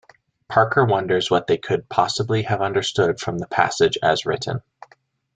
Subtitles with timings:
[0.47, 4.63] Parker wonders what they could possibly have understood from the passage as written.